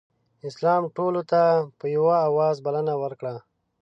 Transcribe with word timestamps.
اسلام 0.49 0.83
ټولو 0.97 1.21
ته 1.31 1.41
په 1.79 1.85
یوه 1.95 2.15
اواز 2.29 2.55
بلنه 2.65 2.93
ورکړه. 3.03 3.35